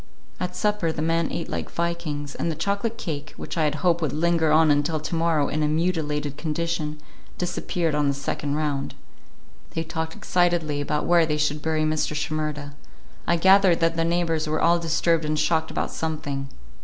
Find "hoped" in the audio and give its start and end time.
3.85-4.01